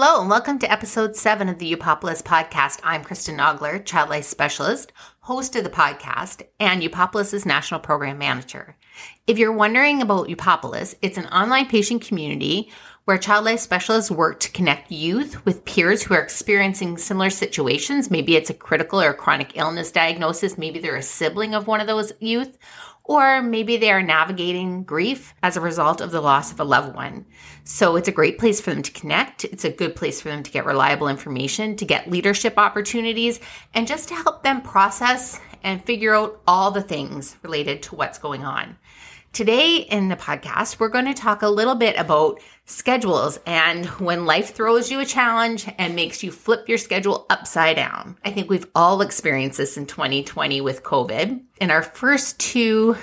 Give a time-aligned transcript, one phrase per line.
[0.00, 2.78] Hello, and welcome to episode seven of the Upopolis podcast.
[2.84, 8.76] I'm Kristen Nogler, child life specialist, host of the podcast, and Upopolis's national program manager.
[9.26, 12.70] If you're wondering about Upopolis, it's an online patient community
[13.06, 18.08] where child life specialists work to connect youth with peers who are experiencing similar situations.
[18.08, 20.56] Maybe it's a critical or chronic illness diagnosis.
[20.56, 22.56] Maybe they're a sibling of one of those youth,
[23.08, 26.94] or maybe they are navigating grief as a result of the loss of a loved
[26.94, 27.24] one.
[27.64, 29.44] So it's a great place for them to connect.
[29.46, 33.40] It's a good place for them to get reliable information, to get leadership opportunities,
[33.72, 38.18] and just to help them process and figure out all the things related to what's
[38.18, 38.76] going on.
[39.32, 44.26] Today in the podcast, we're going to talk a little bit about schedules and when
[44.26, 48.16] life throws you a challenge and makes you flip your schedule upside down.
[48.24, 51.42] I think we've all experienced this in 2020 with COVID.
[51.60, 52.96] In our first two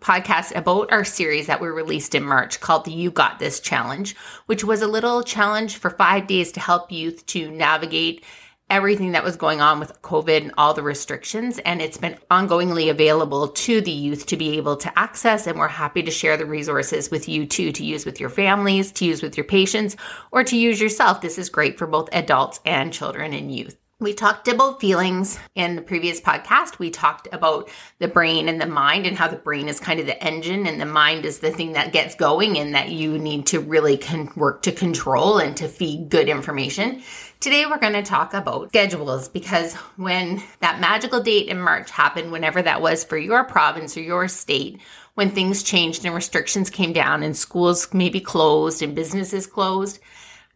[0.00, 4.14] podcasts about our series that we released in March called the You Got This Challenge,
[4.46, 8.24] which was a little challenge for five days to help youth to navigate
[8.68, 11.58] everything that was going on with COVID and all the restrictions.
[11.60, 15.46] And it's been ongoingly available to the youth to be able to access.
[15.46, 18.92] And we're happy to share the resources with you too, to use with your families,
[18.92, 19.96] to use with your patients,
[20.32, 21.20] or to use yourself.
[21.20, 23.76] This is great for both adults and children and youth.
[23.98, 26.78] We talked about feelings in the previous podcast.
[26.78, 30.04] We talked about the brain and the mind and how the brain is kind of
[30.04, 33.46] the engine and the mind is the thing that gets going and that you need
[33.46, 37.00] to really con- work to control and to feed good information.
[37.38, 42.32] Today we're going to talk about schedules because when that magical date in March happened,
[42.32, 44.80] whenever that was for your province or your state,
[45.14, 50.00] when things changed and restrictions came down and schools maybe closed and businesses closed,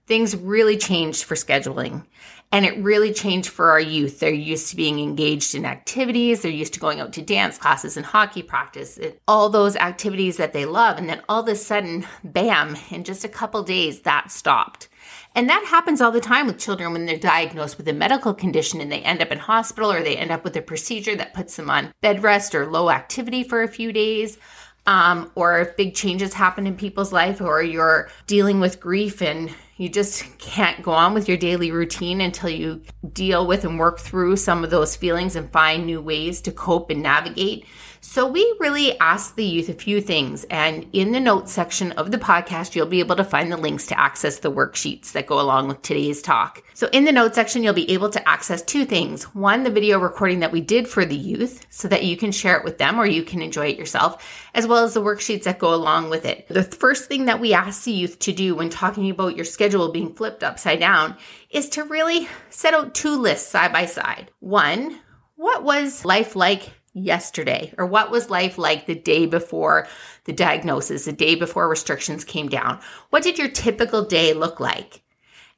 [0.07, 2.07] things really changed for scheduling.
[2.51, 4.19] And it really changed for our youth.
[4.19, 6.43] They're used to being engaged in activities.
[6.43, 10.39] They're used to going out to dance classes and hockey practice, and all those activities
[10.39, 10.99] that they love.
[10.99, 14.89] And then all of a sudden, bam, in just a couple days, that stopped.
[15.35, 18.81] And that happens all the time with children when they're diagnosed with a medical condition
[18.81, 21.57] and they end up in hospital or they end up with a procedure that puts
[21.57, 24.39] them on bed rest or low activity for a few days.
[24.87, 29.55] Um, or if big changes happen in people's life, or you're dealing with grief and
[29.77, 32.83] you just can't go on with your daily routine until you
[33.13, 36.91] deal with and work through some of those feelings and find new ways to cope
[36.91, 37.67] and navigate.
[38.03, 42.11] So, we really asked the youth a few things, and in the notes section of
[42.11, 45.39] the podcast, you'll be able to find the links to access the worksheets that go
[45.39, 46.65] along with today's talk.
[46.73, 49.99] So, in the notes section, you'll be able to access two things one, the video
[49.99, 52.99] recording that we did for the youth so that you can share it with them
[52.99, 56.25] or you can enjoy it yourself, as well as the worksheets that go along with
[56.25, 56.49] it.
[56.49, 59.93] The first thing that we ask the youth to do when talking about your schedule
[59.93, 61.19] being flipped upside down
[61.51, 64.31] is to really set out two lists side by side.
[64.41, 64.99] One,
[65.37, 67.73] what was life like yesterday?
[67.79, 69.87] Or what was life like the day before
[70.25, 72.81] the diagnosis, the day before restrictions came down?
[73.11, 75.03] What did your typical day look like?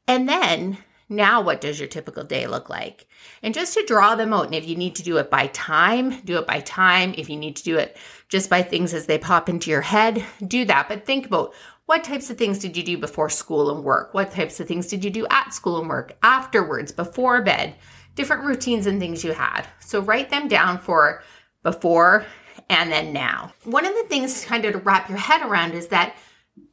[0.06, 0.78] And then
[1.08, 3.06] now what does your typical day look like?
[3.42, 6.20] And just to draw them out, and if you need to do it by time,
[6.22, 7.14] do it by time.
[7.16, 7.96] If you need to do it
[8.28, 10.88] just by things as they pop into your head, do that.
[10.88, 11.54] But think about
[11.86, 14.14] what types of things did you do before school and work?
[14.14, 17.74] What types of things did you do at school and work, afterwards, before bed?
[18.14, 19.66] Different routines and things you had.
[19.80, 21.22] So write them down for
[21.62, 22.26] before
[22.68, 23.52] and then now.
[23.64, 26.16] One of the things kind of to wrap your head around is that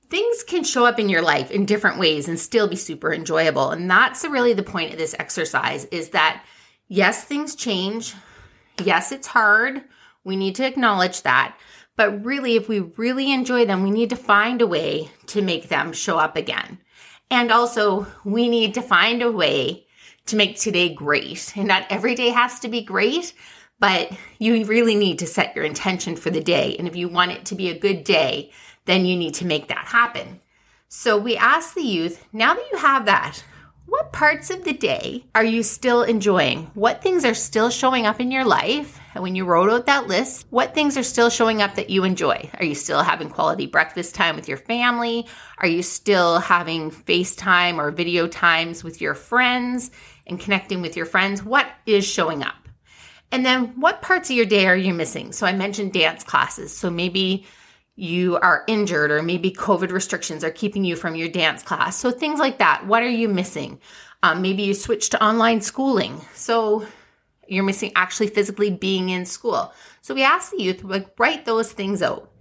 [0.09, 3.72] things can show up in your life in different ways and still be super enjoyable.
[3.72, 6.44] And that's really the point of this exercise is that
[6.88, 8.16] yes, things change.
[8.83, 9.83] Yes, it's hard.
[10.23, 11.56] We need to acknowledge that.
[11.95, 15.67] But really, if we really enjoy them, we need to find a way to make
[15.67, 16.79] them show up again.
[17.29, 19.85] And also, we need to find a way
[20.29, 21.53] to make today great.
[21.56, 23.34] And not every day has to be great,
[23.79, 26.75] but you really need to set your intention for the day.
[26.78, 28.51] And if you want it to be a good day,
[28.85, 30.39] then you need to make that happen.
[30.88, 33.44] So we ask the youth, now that you have that,
[33.85, 36.69] what parts of the day are you still enjoying?
[36.75, 39.00] What things are still showing up in your life?
[39.16, 42.03] And when you wrote out that list, what things are still showing up that you
[42.03, 42.51] enjoy?
[42.59, 45.25] Are you still having quality breakfast time with your family?
[45.57, 49.89] Are you still having FaceTime or video times with your friends
[50.29, 51.43] and connecting with your friends?
[51.43, 52.55] What is showing up?
[53.31, 55.31] And then what parts of your day are you missing?
[55.31, 56.75] So I mentioned dance classes.
[56.75, 57.45] So maybe
[57.95, 61.97] you are injured or maybe COVID restrictions are keeping you from your dance class.
[61.97, 62.87] So things like that.
[62.87, 63.79] What are you missing?
[64.23, 66.21] Um, maybe you switched to online schooling.
[66.33, 66.85] So
[67.47, 69.73] you're missing actually physically being in school.
[70.01, 72.31] So we ask the youth, like, write those things out.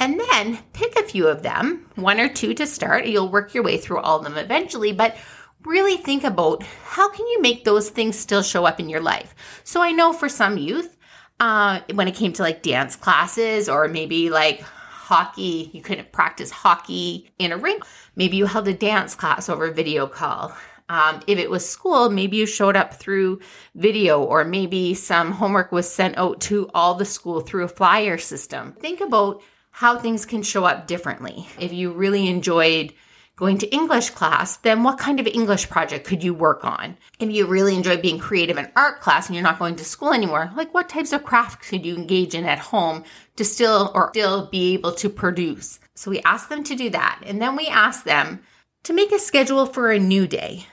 [0.00, 3.06] And then pick a few of them, one or two to start.
[3.06, 5.16] You'll work your way through all of them eventually, but
[5.64, 9.34] really think about how can you make those things still show up in your life.
[9.64, 10.96] So I know for some youth,
[11.40, 16.50] uh, when it came to like dance classes or maybe like hockey, you couldn't practice
[16.50, 17.84] hockey in a rink.
[18.16, 20.54] Maybe you held a dance class over a video call.
[20.90, 23.40] Um, if it was school, maybe you showed up through
[23.74, 28.16] video, or maybe some homework was sent out to all the school through a flyer
[28.16, 28.72] system.
[28.72, 31.46] Think about how things can show up differently.
[31.60, 32.94] If you really enjoyed
[33.38, 36.96] going to English class, then what kind of English project could you work on?
[37.18, 40.12] If you really enjoy being creative in art class and you're not going to school
[40.12, 43.04] anymore, like what types of crafts could you engage in at home
[43.36, 45.78] to still or still be able to produce?
[45.94, 47.22] So we ask them to do that.
[47.24, 48.40] And then we ask them
[48.82, 50.66] to make a schedule for a new day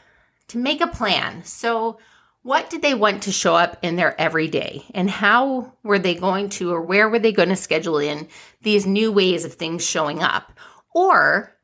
[0.48, 1.44] to make a plan.
[1.44, 1.98] So,
[2.44, 4.86] what did they want to show up in their everyday?
[4.94, 8.28] And how were they going to, or where were they going to schedule in
[8.62, 10.54] these new ways of things showing up?
[10.94, 11.55] Or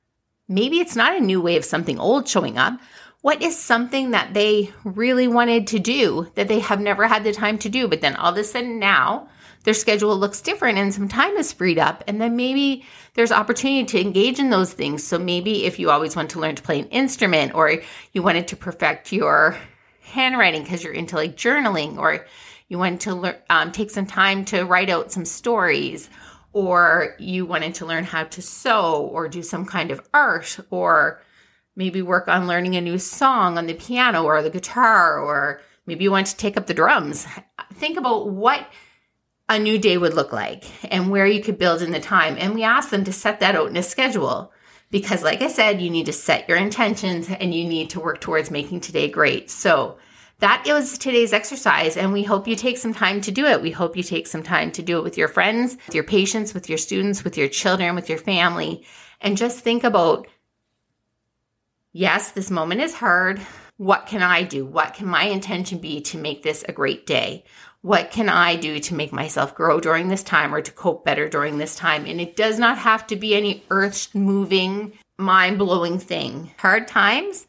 [0.52, 2.80] maybe it's not a new way of something old showing up.
[3.22, 7.32] What is something that they really wanted to do that they have never had the
[7.32, 9.30] time to do, but then all of a sudden now
[9.64, 12.04] their schedule looks different and some time is freed up.
[12.08, 12.84] And then maybe
[13.14, 15.04] there's opportunity to engage in those things.
[15.04, 17.82] So maybe if you always want to learn to play an instrument or
[18.12, 19.58] you wanted to perfect your
[20.02, 22.26] handwriting because you're into like journaling or
[22.68, 26.10] you wanted to learn um, take some time to write out some stories
[26.54, 31.22] or you wanted to learn how to sew or do some kind of art or
[31.76, 36.04] maybe work on learning a new song on the piano or the guitar or maybe
[36.04, 37.26] you want to take up the drums
[37.82, 38.68] think about what
[39.50, 42.38] a new day would look like and where you could build in the time.
[42.40, 44.54] And we asked them to set that out in a schedule
[44.92, 48.22] because, like I said, you need to set your intentions and you need to work
[48.22, 49.50] towards making today great.
[49.50, 49.98] So,
[50.42, 53.62] that was today's exercise, and we hope you take some time to do it.
[53.62, 56.54] We hope you take some time to do it with your friends, with your patients,
[56.54, 58.86] with your students, with your children, with your family,
[59.22, 60.28] and just think about
[61.94, 63.40] yes, this moment is hard.
[63.78, 64.66] What can I do?
[64.66, 67.46] What can my intention be to make this a great day?
[67.82, 71.28] what can I do to make myself grow during this time or to cope better
[71.28, 72.06] during this time?
[72.06, 76.52] And it does not have to be any earth moving, mind blowing thing.
[76.60, 77.48] Hard times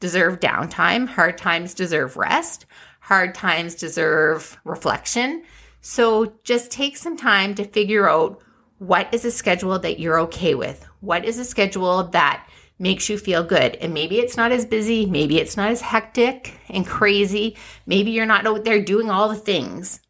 [0.00, 2.66] deserve downtime, hard times deserve rest,
[3.00, 5.42] hard times deserve reflection.
[5.80, 8.42] So just take some time to figure out
[8.78, 10.86] what is a schedule that you're okay with?
[11.00, 12.46] What is a schedule that
[12.78, 13.74] makes you feel good.
[13.76, 17.56] And maybe it's not as busy, maybe it's not as hectic and crazy.
[17.86, 20.00] Maybe you're not out there doing all the things,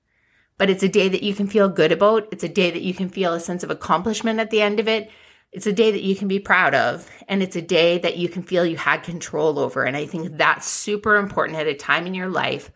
[0.58, 2.29] but it's a day that you can feel good about.
[2.31, 4.88] It's a day that you can feel a sense of accomplishment at the end of
[4.88, 5.11] it.
[5.50, 8.29] It's a day that you can be proud of, and it's a day that you
[8.29, 9.85] can feel you had control over.
[9.85, 12.71] And I think that's super important at a time in your life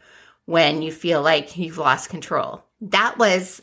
[0.46, 2.64] when you feel like you've lost control.
[2.80, 3.60] That was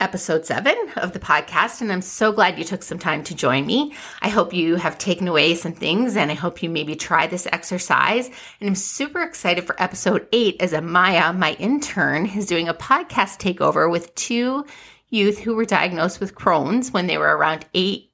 [0.00, 3.66] episode seven of the podcast, and I'm so glad you took some time to join
[3.66, 3.92] me.
[4.22, 7.48] I hope you have taken away some things, and I hope you maybe try this
[7.50, 8.28] exercise.
[8.60, 13.38] And I'm super excited for episode eight as Amaya, my intern, is doing a podcast
[13.40, 14.64] takeover with two
[15.08, 18.10] youth who were diagnosed with Crohn's when they were around eight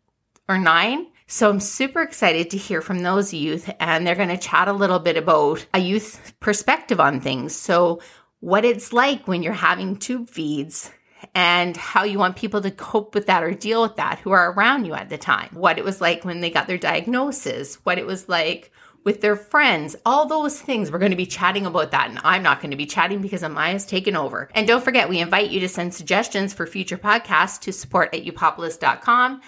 [0.50, 1.06] or nine.
[1.28, 4.72] So I'm super excited to hear from those youth, and they're going to chat a
[4.72, 7.54] little bit about a youth perspective on things.
[7.54, 8.00] So,
[8.40, 10.90] what it's like when you're having tube feeds
[11.34, 14.52] and how you want people to cope with that or deal with that who are
[14.52, 15.50] around you at the time.
[15.52, 18.72] What it was like when they got their diagnosis, what it was like
[19.04, 20.90] with their friends, all those things.
[20.90, 22.08] We're going to be chatting about that.
[22.10, 24.48] And I'm not going to be chatting because Amaya's taken over.
[24.54, 28.24] And don't forget, we invite you to send suggestions for future podcasts to support at
[28.24, 29.40] upopolis.com.